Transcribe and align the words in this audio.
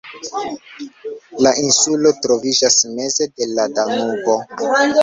La 1.47 1.51
insulo 1.65 2.13
troviĝas 2.25 2.79
meze 2.97 3.31
de 3.37 3.51
la 3.55 3.71
Danubo. 3.79 4.43